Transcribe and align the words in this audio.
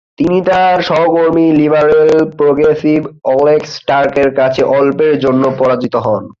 তিনি 0.19 0.37
তার 0.47 0.77
সহকর্মী 0.81 1.45
লিবারেল-প্রোগ্রেসিভ 1.59 2.99
এলেক্স 3.33 3.71
টার্কের 3.87 4.29
কাছে 4.35 4.61
অল্পের 4.75 5.13
জন্য 5.23 5.43
পরাজিত 5.59 5.95
হন। 6.05 6.23